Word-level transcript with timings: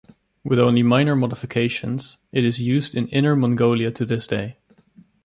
With 0.43 0.57
only 0.57 0.81
minor 0.81 1.15
modifications, 1.15 2.17
it 2.31 2.43
is 2.43 2.59
used 2.59 2.95
in 2.95 3.07
Inner 3.09 3.35
Mongolia 3.35 3.91
to 3.91 4.03
this 4.03 4.25
day. 4.25 4.57